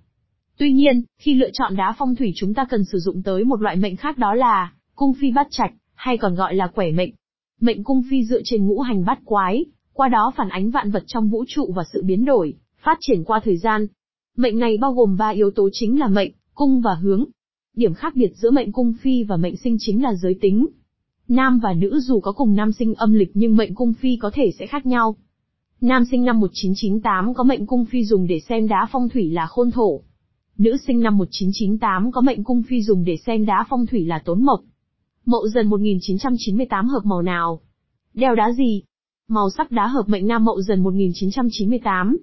Tuy 0.58 0.72
nhiên, 0.72 1.04
khi 1.18 1.34
lựa 1.34 1.50
chọn 1.54 1.76
đá 1.76 1.96
phong 1.98 2.16
thủy 2.16 2.34
chúng 2.36 2.54
ta 2.54 2.66
cần 2.70 2.84
sử 2.86 3.00
dụng 3.00 3.24
tới 3.24 3.44
một 3.44 3.62
loại 3.62 3.76
mệnh 3.76 3.96
khác 3.96 4.18
đó 4.18 4.34
là 4.34 4.72
cung 4.96 5.14
phi 5.14 5.32
bát 5.32 5.48
trạch, 5.50 5.74
hay 5.94 6.18
còn 6.18 6.36
gọi 6.36 6.56
là 6.56 6.68
quẻ 6.68 6.92
mệnh. 6.92 7.12
Mệnh 7.62 7.84
cung 7.84 8.04
phi 8.10 8.24
dựa 8.24 8.42
trên 8.44 8.68
ngũ 8.68 8.80
hành 8.80 9.06
bát 9.06 9.20
quái, 9.26 9.66
qua 9.94 10.08
đó 10.08 10.34
phản 10.36 10.50
ánh 10.50 10.72
vạn 10.72 10.92
vật 10.92 11.04
trong 11.08 11.30
vũ 11.30 11.44
trụ 11.48 11.74
và 11.76 11.84
sự 11.94 12.04
biến 12.04 12.26
đổi, 12.26 12.54
phát 12.84 12.98
triển 13.00 13.24
qua 13.24 13.40
thời 13.44 13.58
gian. 13.58 13.88
Mệnh 14.38 14.60
này 14.60 14.78
bao 14.78 14.94
gồm 14.94 15.18
ba 15.18 15.30
yếu 15.30 15.52
tố 15.52 15.70
chính 15.72 16.00
là 16.00 16.08
mệnh, 16.08 16.32
cung 16.54 16.82
và 16.82 16.94
hướng. 16.94 17.26
Điểm 17.76 17.94
khác 17.94 18.16
biệt 18.16 18.32
giữa 18.36 18.52
mệnh 18.52 18.72
cung 18.72 18.94
phi 19.02 19.24
và 19.24 19.38
mệnh 19.38 19.58
sinh 19.58 19.78
chính 19.80 20.04
là 20.04 20.14
giới 20.14 20.36
tính. 20.42 20.68
Nam 21.28 21.60
và 21.60 21.74
nữ 21.74 22.00
dù 22.00 22.20
có 22.20 22.32
cùng 22.32 22.56
nam 22.56 22.72
sinh 22.72 22.94
âm 22.94 23.14
lịch 23.14 23.32
nhưng 23.34 23.56
mệnh 23.56 23.76
cung 23.76 23.94
phi 23.94 24.18
có 24.22 24.32
thể 24.34 24.52
sẽ 24.60 24.68
khác 24.68 24.86
nhau. 24.86 25.16
Nam 25.82 26.04
sinh 26.12 26.26
năm 26.26 26.40
1998 26.40 27.34
có 27.34 27.44
mệnh 27.44 27.66
cung 27.66 27.86
phi 27.86 28.06
dùng 28.06 28.28
để 28.28 28.40
xem 28.50 28.68
đá 28.68 28.88
phong 28.92 29.10
thủy 29.10 29.32
là 29.32 29.48
khôn 29.48 29.72
thổ. 29.72 30.02
Nữ 30.58 30.78
sinh 30.88 31.00
năm 31.00 31.18
1998 31.18 32.12
có 32.12 32.22
mệnh 32.22 32.44
cung 32.44 32.64
phi 32.70 32.82
dùng 32.82 33.04
để 33.04 33.18
xem 33.26 33.46
đá 33.46 33.66
phong 33.70 33.86
thủy 33.86 34.06
là 34.06 34.20
tốn 34.26 34.46
mộc. 34.46 34.60
Mậu 35.26 35.48
dần 35.48 35.68
1998 35.68 36.88
hợp 36.88 37.06
màu 37.06 37.22
nào? 37.22 37.60
Đeo 38.14 38.36
đá 38.36 38.52
gì? 38.52 38.84
Màu 39.28 39.50
sắc 39.50 39.72
đá 39.72 39.88
hợp 39.88 40.04
mệnh 40.10 40.28
nam 40.28 40.46
mậu 40.46 40.62
dần 40.62 40.84
1998. 40.84 42.18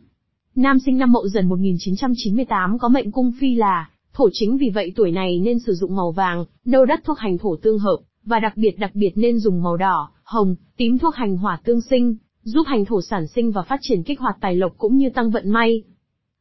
Nam 0.55 0.79
sinh 0.87 0.99
năm 0.99 1.13
mậu 1.13 1.29
dần 1.29 1.49
1998 1.49 2.79
có 2.79 2.89
mệnh 2.89 3.13
cung 3.13 3.33
phi 3.41 3.55
là 3.55 3.91
thổ 4.13 4.29
chính 4.33 4.57
vì 4.57 4.71
vậy 4.71 4.93
tuổi 4.97 5.13
này 5.13 5.39
nên 5.39 5.59
sử 5.59 5.75
dụng 5.75 5.97
màu 5.97 6.13
vàng, 6.13 6.45
nâu 6.65 6.85
đất 6.85 7.01
thuộc 7.05 7.19
hành 7.19 7.39
thổ 7.39 7.57
tương 7.57 7.79
hợp, 7.79 7.99
và 8.25 8.41
đặc 8.41 8.53
biệt 8.57 8.79
đặc 8.79 8.91
biệt 8.95 9.13
nên 9.15 9.39
dùng 9.39 9.63
màu 9.63 9.77
đỏ, 9.77 10.11
hồng, 10.25 10.55
tím 10.77 10.99
thuộc 10.99 11.15
hành 11.15 11.37
hỏa 11.37 11.59
tương 11.65 11.81
sinh, 11.81 12.17
giúp 12.43 12.63
hành 12.67 12.85
thổ 12.85 13.03
sản 13.03 13.27
sinh 13.27 13.53
và 13.53 13.63
phát 13.63 13.81
triển 13.83 14.03
kích 14.03 14.21
hoạt 14.21 14.37
tài 14.41 14.57
lộc 14.57 14.73
cũng 14.79 14.97
như 14.97 15.11
tăng 15.11 15.31
vận 15.31 15.51
may. 15.51 15.83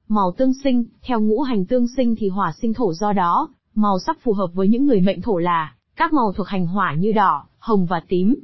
Màu 0.08 0.32
tương 0.38 0.54
sinh, 0.64 0.86
theo 1.02 1.22
ngũ 1.22 1.42
hành 1.42 1.66
tương 1.66 1.88
sinh 1.88 2.16
thì 2.16 2.30
hỏa 2.30 2.52
sinh 2.62 2.74
thổ 2.74 2.94
do 2.94 3.14
đó, 3.14 3.50
màu 3.76 4.00
sắc 4.00 4.18
phù 4.24 4.34
hợp 4.34 4.48
với 4.54 4.68
những 4.68 4.86
người 4.86 5.02
mệnh 5.02 5.22
thổ 5.22 5.38
là 5.38 5.76
các 5.96 6.14
màu 6.14 6.34
thuộc 6.34 6.48
hành 6.48 6.68
hỏa 6.68 6.94
như 6.94 7.12
đỏ, 7.12 7.46
hồng 7.60 7.86
và 7.86 8.02
tím. 8.08 8.36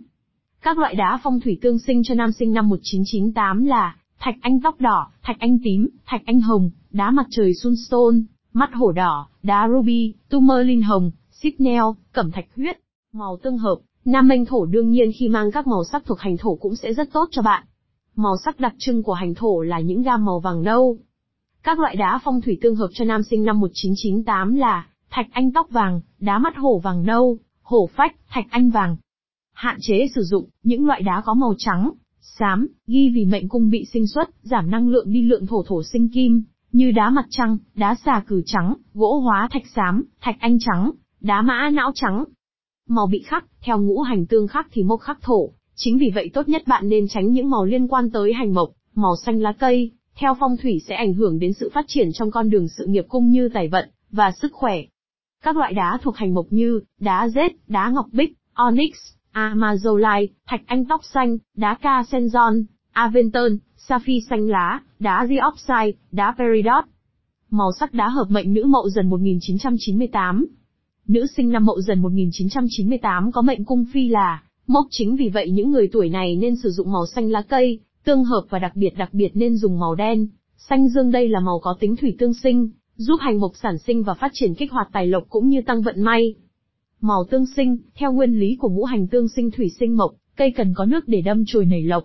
Các 0.61 0.77
loại 0.77 0.95
đá 0.95 1.19
phong 1.23 1.39
thủy 1.39 1.57
tương 1.61 1.79
sinh 1.79 2.03
cho 2.03 2.15
nam 2.15 2.31
sinh 2.31 2.53
năm 2.53 2.69
1998 2.69 3.65
là 3.65 3.95
thạch 4.19 4.35
anh 4.41 4.59
tóc 4.61 4.81
đỏ, 4.81 5.11
thạch 5.23 5.39
anh 5.39 5.57
tím, 5.63 5.89
thạch 6.05 6.21
anh 6.25 6.41
hồng, 6.41 6.69
đá 6.91 7.11
mặt 7.11 7.25
trời 7.29 7.53
sunstone, 7.53 8.17
mắt 8.53 8.69
hổ 8.73 8.91
đỏ, 8.91 9.27
đá 9.43 9.67
ruby, 9.69 10.13
tumerlin 10.29 10.81
hồng, 10.81 11.11
sipnel, 11.31 11.83
cẩm 12.11 12.31
thạch 12.31 12.45
huyết. 12.55 12.79
Màu 13.13 13.37
tương 13.43 13.57
hợp, 13.57 13.75
nam 14.05 14.27
mệnh 14.27 14.45
thổ 14.45 14.65
đương 14.65 14.89
nhiên 14.89 15.11
khi 15.19 15.29
mang 15.29 15.51
các 15.51 15.67
màu 15.67 15.83
sắc 15.83 16.05
thuộc 16.05 16.19
hành 16.19 16.37
thổ 16.37 16.55
cũng 16.55 16.75
sẽ 16.75 16.93
rất 16.93 17.13
tốt 17.13 17.27
cho 17.31 17.41
bạn. 17.41 17.63
Màu 18.15 18.35
sắc 18.45 18.59
đặc 18.59 18.73
trưng 18.77 19.03
của 19.03 19.13
hành 19.13 19.35
thổ 19.35 19.61
là 19.61 19.79
những 19.79 20.01
gam 20.01 20.25
màu 20.25 20.39
vàng 20.39 20.63
nâu. 20.63 20.97
Các 21.63 21.79
loại 21.79 21.95
đá 21.95 22.19
phong 22.23 22.41
thủy 22.41 22.57
tương 22.61 22.75
hợp 22.75 22.87
cho 22.93 23.05
nam 23.05 23.23
sinh 23.23 23.43
năm 23.43 23.59
1998 23.59 24.55
là 24.55 24.87
thạch 25.09 25.27
anh 25.31 25.51
tóc 25.51 25.69
vàng, 25.69 26.01
đá 26.19 26.39
mắt 26.39 26.57
hổ 26.57 26.79
vàng 26.79 27.05
nâu, 27.05 27.37
hổ 27.61 27.89
phách, 27.95 28.15
thạch 28.29 28.45
anh 28.49 28.69
vàng. 28.69 28.97
Hạn 29.53 29.77
chế 29.81 30.07
sử 30.15 30.21
dụng 30.21 30.45
những 30.63 30.85
loại 30.85 31.01
đá 31.01 31.21
có 31.25 31.33
màu 31.33 31.53
trắng, 31.57 31.91
xám, 32.21 32.67
ghi 32.87 33.09
vì 33.09 33.25
mệnh 33.25 33.49
cung 33.49 33.69
bị 33.69 33.85
sinh 33.93 34.07
xuất, 34.07 34.29
giảm 34.41 34.71
năng 34.71 34.89
lượng 34.89 35.13
đi 35.13 35.21
lượng 35.21 35.47
thổ 35.47 35.63
thổ 35.63 35.83
sinh 35.83 36.09
kim, 36.09 36.43
như 36.71 36.91
đá 36.91 37.09
mặt 37.09 37.25
trăng, 37.29 37.57
đá 37.75 37.95
xà 38.05 38.23
cử 38.27 38.41
trắng, 38.45 38.73
gỗ 38.93 39.19
hóa 39.19 39.47
thạch 39.51 39.67
xám, 39.75 40.03
thạch 40.21 40.35
anh 40.39 40.57
trắng, 40.59 40.91
đá 41.21 41.41
mã 41.41 41.69
não 41.69 41.91
trắng. 41.95 42.23
Màu 42.91 43.07
bị 43.07 43.21
khắc, 43.21 43.45
theo 43.61 43.81
ngũ 43.81 44.01
hành 44.01 44.25
tương 44.25 44.47
khắc 44.47 44.67
thì 44.71 44.83
mộc 44.83 45.01
khắc 45.01 45.21
thổ, 45.21 45.49
chính 45.75 45.97
vì 45.97 46.11
vậy 46.15 46.29
tốt 46.33 46.49
nhất 46.49 46.63
bạn 46.67 46.89
nên 46.89 47.07
tránh 47.07 47.31
những 47.31 47.49
màu 47.49 47.65
liên 47.65 47.87
quan 47.87 48.11
tới 48.11 48.33
hành 48.33 48.53
mộc, 48.53 48.69
màu 48.95 49.15
xanh 49.15 49.41
lá 49.41 49.53
cây, 49.59 49.91
theo 50.15 50.35
phong 50.39 50.57
thủy 50.57 50.81
sẽ 50.87 50.95
ảnh 50.95 51.13
hưởng 51.13 51.39
đến 51.39 51.53
sự 51.53 51.69
phát 51.73 51.85
triển 51.87 52.09
trong 52.13 52.31
con 52.31 52.49
đường 52.49 52.67
sự 52.67 52.85
nghiệp 52.85 53.05
cung 53.09 53.29
như 53.29 53.49
tài 53.53 53.67
vận, 53.67 53.89
và 54.11 54.31
sức 54.31 54.53
khỏe. 54.53 54.81
Các 55.43 55.57
loại 55.57 55.73
đá 55.73 55.97
thuộc 56.01 56.15
hành 56.15 56.33
mộc 56.33 56.45
như, 56.49 56.81
đá 56.99 57.29
rết, 57.29 57.51
đá 57.67 57.89
ngọc 57.89 58.05
bích, 58.11 58.33
onyx, 58.53 58.93
amazolite, 59.33 60.27
thạch 60.47 60.61
anh 60.65 60.85
tóc 60.85 61.01
xanh, 61.13 61.37
đá 61.55 61.77
ca 61.81 62.03
senzon, 62.11 62.63
aventon, 62.91 63.57
sapphire 63.77 64.25
xanh 64.29 64.47
lá, 64.47 64.81
đá 64.99 65.27
dioxide, 65.29 65.99
đá 66.11 66.35
peridot. 66.37 66.85
Màu 67.49 67.71
sắc 67.79 67.93
đá 67.93 68.07
hợp 68.07 68.25
mệnh 68.29 68.53
nữ 68.53 68.63
mậu 68.65 68.89
dần 68.89 69.09
1998. 69.09 70.45
Nữ 71.09 71.25
sinh 71.37 71.49
năm 71.49 71.65
mậu 71.65 71.81
dần 71.81 71.99
1998 71.99 73.31
có 73.31 73.41
mệnh 73.41 73.65
cung 73.65 73.85
phi 73.93 74.09
là 74.09 74.43
mốc 74.67 74.87
chính 74.89 75.15
vì 75.15 75.29
vậy 75.29 75.51
những 75.51 75.71
người 75.71 75.89
tuổi 75.91 76.09
này 76.09 76.35
nên 76.35 76.55
sử 76.55 76.69
dụng 76.69 76.91
màu 76.91 77.05
xanh 77.05 77.31
lá 77.31 77.41
cây, 77.41 77.79
tương 78.03 78.23
hợp 78.23 78.43
và 78.49 78.59
đặc 78.59 78.75
biệt 78.75 78.89
đặc 78.97 79.13
biệt 79.13 79.29
nên 79.33 79.57
dùng 79.57 79.79
màu 79.79 79.95
đen. 79.95 80.27
Xanh 80.57 80.89
dương 80.89 81.11
đây 81.11 81.29
là 81.29 81.39
màu 81.39 81.59
có 81.59 81.75
tính 81.79 81.95
thủy 81.95 82.15
tương 82.19 82.33
sinh, 82.33 82.69
giúp 82.95 83.15
hành 83.19 83.39
mộc 83.39 83.51
sản 83.61 83.77
sinh 83.77 84.03
và 84.03 84.13
phát 84.13 84.31
triển 84.33 84.53
kích 84.53 84.71
hoạt 84.71 84.89
tài 84.93 85.07
lộc 85.07 85.23
cũng 85.29 85.49
như 85.49 85.61
tăng 85.61 85.81
vận 85.81 86.01
may. 86.01 86.35
Màu 87.01 87.23
tương 87.29 87.45
sinh, 87.45 87.77
theo 87.95 88.11
nguyên 88.11 88.39
lý 88.39 88.55
của 88.55 88.69
ngũ 88.69 88.83
hành 88.83 89.07
tương 89.07 89.27
sinh 89.27 89.51
thủy 89.51 89.69
sinh 89.79 89.97
mộc, 89.97 90.11
cây 90.35 90.51
cần 90.51 90.73
có 90.73 90.85
nước 90.85 91.07
để 91.07 91.21
đâm 91.21 91.43
chồi 91.47 91.65
nảy 91.65 91.83
lộc. 91.83 92.03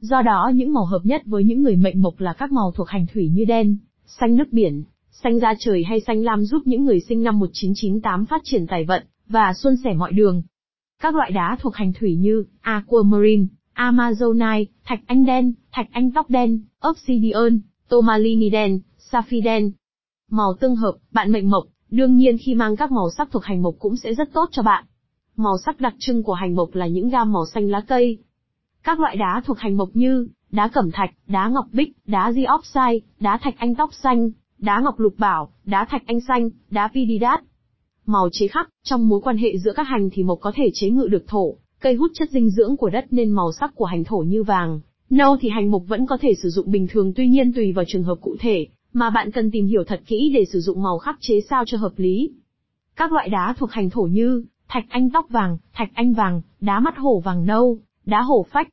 Do 0.00 0.22
đó 0.22 0.52
những 0.54 0.72
màu 0.72 0.84
hợp 0.84 1.00
nhất 1.04 1.22
với 1.26 1.44
những 1.44 1.62
người 1.62 1.76
mệnh 1.76 2.02
mộc 2.02 2.20
là 2.20 2.32
các 2.32 2.52
màu 2.52 2.72
thuộc 2.76 2.88
hành 2.88 3.06
thủy 3.14 3.30
như 3.32 3.44
đen, 3.44 3.76
xanh 4.06 4.36
nước 4.36 4.52
biển, 4.52 4.84
xanh 5.10 5.40
da 5.40 5.54
trời 5.58 5.84
hay 5.84 6.00
xanh 6.00 6.22
lam 6.22 6.44
giúp 6.44 6.62
những 6.64 6.84
người 6.84 7.00
sinh 7.00 7.22
năm 7.22 7.38
1998 7.38 8.26
phát 8.26 8.40
triển 8.44 8.66
tài 8.66 8.84
vận 8.84 9.02
và 9.28 9.52
suôn 9.52 9.76
sẻ 9.84 9.94
mọi 9.94 10.12
đường. 10.12 10.42
Các 11.02 11.14
loại 11.14 11.30
đá 11.30 11.56
thuộc 11.60 11.74
hành 11.74 11.92
thủy 11.92 12.16
như 12.16 12.44
aquamarine, 12.60 13.44
amazonite, 13.74 14.64
thạch 14.84 15.00
anh 15.06 15.24
đen, 15.24 15.52
thạch 15.72 15.88
anh 15.92 16.10
tóc 16.10 16.30
đen, 16.30 16.60
obsidian, 16.88 17.60
tourmaline 17.88 18.48
đen, 18.48 18.80
sapphire 18.98 19.44
đen. 19.44 19.72
Màu 20.30 20.54
tương 20.60 20.76
hợp, 20.76 20.94
bạn 21.12 21.32
mệnh 21.32 21.50
mộc, 21.50 21.64
đương 21.90 22.16
nhiên 22.16 22.36
khi 22.38 22.54
mang 22.54 22.76
các 22.76 22.92
màu 22.92 23.10
sắc 23.16 23.28
thuộc 23.32 23.44
hành 23.44 23.62
mộc 23.62 23.74
cũng 23.78 23.96
sẽ 23.96 24.14
rất 24.14 24.32
tốt 24.32 24.48
cho 24.52 24.62
bạn. 24.62 24.84
Màu 25.36 25.58
sắc 25.64 25.80
đặc 25.80 25.94
trưng 25.98 26.22
của 26.22 26.34
hành 26.34 26.54
mộc 26.54 26.74
là 26.74 26.86
những 26.86 27.08
gam 27.08 27.32
màu 27.32 27.46
xanh 27.46 27.70
lá 27.70 27.80
cây. 27.80 28.18
Các 28.82 29.00
loại 29.00 29.16
đá 29.16 29.42
thuộc 29.44 29.58
hành 29.58 29.76
mộc 29.76 29.88
như 29.94 30.28
đá 30.50 30.68
cẩm 30.68 30.90
thạch, 30.90 31.10
đá 31.26 31.48
ngọc 31.48 31.66
bích, 31.72 31.92
đá 32.06 32.32
diopside, 32.32 33.06
đá 33.20 33.38
thạch 33.42 33.54
anh 33.58 33.74
tóc 33.74 33.90
xanh, 33.94 34.30
đá 34.60 34.80
ngọc 34.80 35.00
lục 35.00 35.14
bảo, 35.18 35.52
đá 35.64 35.84
thạch 35.90 36.02
anh 36.06 36.20
xanh, 36.20 36.50
đá 36.70 36.88
pididat. 36.94 37.40
Màu 38.06 38.28
chế 38.32 38.48
khắc, 38.48 38.68
trong 38.84 39.08
mối 39.08 39.20
quan 39.20 39.36
hệ 39.36 39.58
giữa 39.58 39.72
các 39.72 39.82
hành 39.82 40.10
thì 40.12 40.22
mộc 40.22 40.38
có 40.40 40.52
thể 40.54 40.70
chế 40.74 40.90
ngự 40.90 41.06
được 41.06 41.24
thổ, 41.28 41.56
cây 41.80 41.94
hút 41.94 42.10
chất 42.14 42.30
dinh 42.30 42.50
dưỡng 42.50 42.76
của 42.76 42.90
đất 42.90 43.06
nên 43.10 43.30
màu 43.30 43.52
sắc 43.52 43.74
của 43.74 43.84
hành 43.84 44.04
thổ 44.04 44.18
như 44.18 44.42
vàng. 44.42 44.80
Nâu 45.10 45.36
thì 45.40 45.48
hành 45.48 45.70
mộc 45.70 45.82
vẫn 45.86 46.06
có 46.06 46.18
thể 46.20 46.34
sử 46.42 46.48
dụng 46.48 46.70
bình 46.70 46.86
thường 46.90 47.12
tuy 47.16 47.28
nhiên 47.28 47.52
tùy 47.52 47.72
vào 47.72 47.84
trường 47.88 48.02
hợp 48.02 48.18
cụ 48.20 48.36
thể, 48.40 48.66
mà 48.92 49.10
bạn 49.10 49.30
cần 49.30 49.50
tìm 49.50 49.66
hiểu 49.66 49.84
thật 49.84 50.00
kỹ 50.06 50.30
để 50.34 50.44
sử 50.52 50.60
dụng 50.60 50.82
màu 50.82 50.98
khắc 50.98 51.16
chế 51.20 51.40
sao 51.50 51.64
cho 51.66 51.78
hợp 51.78 51.92
lý. 51.96 52.30
Các 52.96 53.12
loại 53.12 53.28
đá 53.28 53.54
thuộc 53.58 53.70
hành 53.70 53.90
thổ 53.90 54.02
như 54.02 54.44
thạch 54.68 54.84
anh 54.88 55.10
tóc 55.10 55.26
vàng, 55.30 55.58
thạch 55.72 55.90
anh 55.94 56.12
vàng, 56.12 56.42
đá 56.60 56.80
mắt 56.80 56.96
hổ 56.96 57.20
vàng 57.20 57.46
nâu, 57.46 57.78
đá 58.06 58.22
hổ 58.22 58.46
phách. 58.50 58.68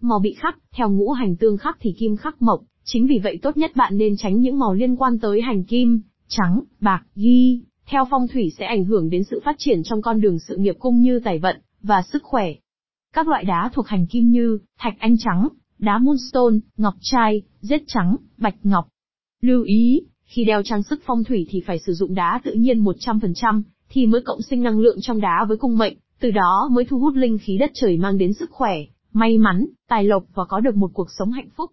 Màu 0.00 0.18
bị 0.18 0.34
khắc, 0.38 0.58
theo 0.72 0.90
ngũ 0.90 1.10
hành 1.10 1.36
tương 1.36 1.56
khắc 1.56 1.76
thì 1.80 1.94
kim 1.98 2.16
khắc 2.16 2.42
mộc, 2.42 2.60
chính 2.88 3.06
vì 3.06 3.18
vậy 3.18 3.38
tốt 3.42 3.56
nhất 3.56 3.76
bạn 3.76 3.98
nên 3.98 4.16
tránh 4.16 4.40
những 4.40 4.58
màu 4.58 4.74
liên 4.74 4.96
quan 4.96 5.18
tới 5.18 5.40
hành 5.40 5.64
kim, 5.64 6.00
trắng, 6.28 6.60
bạc, 6.80 7.02
ghi, 7.14 7.62
theo 7.86 8.04
phong 8.10 8.28
thủy 8.28 8.52
sẽ 8.58 8.66
ảnh 8.66 8.84
hưởng 8.84 9.10
đến 9.10 9.24
sự 9.24 9.40
phát 9.44 9.54
triển 9.58 9.82
trong 9.84 10.02
con 10.02 10.20
đường 10.20 10.38
sự 10.38 10.56
nghiệp 10.56 10.76
cũng 10.78 11.00
như 11.00 11.20
tài 11.24 11.38
vận 11.38 11.56
và 11.82 12.02
sức 12.02 12.22
khỏe. 12.22 12.52
Các 13.14 13.28
loại 13.28 13.44
đá 13.44 13.70
thuộc 13.74 13.86
hành 13.86 14.06
kim 14.06 14.30
như 14.30 14.58
thạch 14.78 14.94
anh 14.98 15.16
trắng, 15.18 15.48
đá 15.78 15.98
moonstone, 15.98 16.56
ngọc 16.76 16.94
trai, 17.00 17.42
rết 17.60 17.82
trắng, 17.86 18.16
bạch 18.38 18.56
ngọc. 18.62 18.88
Lưu 19.42 19.62
ý, 19.62 20.00
khi 20.24 20.44
đeo 20.44 20.62
trang 20.62 20.82
sức 20.82 21.02
phong 21.06 21.24
thủy 21.24 21.46
thì 21.50 21.62
phải 21.66 21.78
sử 21.78 21.92
dụng 21.92 22.14
đá 22.14 22.40
tự 22.44 22.52
nhiên 22.52 22.84
100%, 22.84 23.62
thì 23.88 24.06
mới 24.06 24.20
cộng 24.20 24.42
sinh 24.42 24.62
năng 24.62 24.78
lượng 24.78 24.98
trong 25.00 25.20
đá 25.20 25.44
với 25.48 25.56
cung 25.56 25.78
mệnh, 25.78 25.96
từ 26.20 26.30
đó 26.30 26.68
mới 26.72 26.84
thu 26.84 26.98
hút 26.98 27.14
linh 27.14 27.38
khí 27.38 27.56
đất 27.58 27.70
trời 27.74 27.96
mang 27.96 28.18
đến 28.18 28.32
sức 28.32 28.50
khỏe, 28.50 28.74
may 29.12 29.38
mắn, 29.38 29.66
tài 29.88 30.04
lộc 30.04 30.24
và 30.34 30.44
có 30.44 30.60
được 30.60 30.76
một 30.76 30.90
cuộc 30.94 31.08
sống 31.18 31.32
hạnh 31.32 31.48
phúc. 31.56 31.70